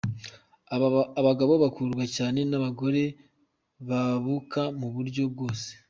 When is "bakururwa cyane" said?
1.63-2.39